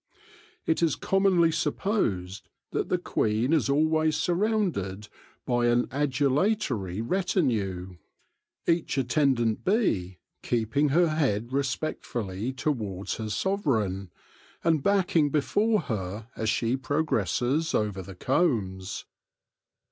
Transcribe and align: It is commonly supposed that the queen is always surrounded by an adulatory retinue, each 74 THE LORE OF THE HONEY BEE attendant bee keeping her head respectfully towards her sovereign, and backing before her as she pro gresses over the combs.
It 0.65 0.81
is 0.81 0.95
commonly 0.95 1.51
supposed 1.51 2.49
that 2.71 2.89
the 2.89 2.97
queen 2.97 3.53
is 3.53 3.69
always 3.69 4.17
surrounded 4.17 5.09
by 5.45 5.67
an 5.67 5.85
adulatory 5.91 7.01
retinue, 7.01 7.97
each 8.65 8.95
74 8.95 8.95
THE 8.95 8.95
LORE 8.95 8.95
OF 8.95 8.95
THE 8.95 8.95
HONEY 8.95 8.95
BEE 8.95 8.99
attendant 8.99 9.63
bee 10.11 10.17
keeping 10.41 10.89
her 10.89 11.09
head 11.09 11.53
respectfully 11.53 12.51
towards 12.51 13.17
her 13.17 13.29
sovereign, 13.29 14.09
and 14.63 14.81
backing 14.81 15.29
before 15.29 15.81
her 15.81 16.29
as 16.35 16.49
she 16.49 16.75
pro 16.75 17.03
gresses 17.03 17.75
over 17.75 18.01
the 18.01 18.15
combs. 18.15 19.05